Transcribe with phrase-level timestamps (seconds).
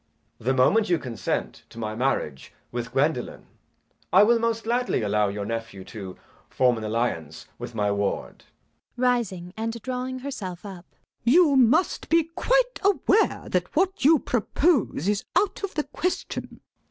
[0.39, 3.45] The moment you consent to my marriage with Gwendolen,
[4.11, 6.17] I will most gladly allow your nephew to
[6.49, 8.37] form an alliance with my ward.
[8.37, 8.43] LADY
[8.97, 9.11] BRACKNELL.
[9.11, 10.87] [Rising and drawing herself up.]
[11.23, 16.61] You must be quite aware that what you propose is out of the question.